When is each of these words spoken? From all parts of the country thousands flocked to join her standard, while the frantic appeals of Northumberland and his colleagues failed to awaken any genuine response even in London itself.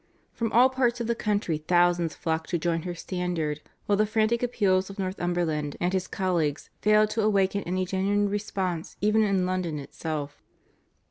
From 0.33 0.51
all 0.51 0.71
parts 0.71 0.99
of 0.99 1.05
the 1.05 1.13
country 1.13 1.59
thousands 1.59 2.15
flocked 2.15 2.49
to 2.49 2.57
join 2.57 2.81
her 2.81 2.95
standard, 2.95 3.61
while 3.85 3.97
the 3.99 4.07
frantic 4.07 4.41
appeals 4.41 4.89
of 4.89 4.97
Northumberland 4.97 5.77
and 5.79 5.93
his 5.93 6.07
colleagues 6.07 6.71
failed 6.81 7.11
to 7.11 7.21
awaken 7.21 7.61
any 7.65 7.85
genuine 7.85 8.27
response 8.27 8.95
even 8.99 9.21
in 9.21 9.45
London 9.45 9.77
itself. 9.77 10.41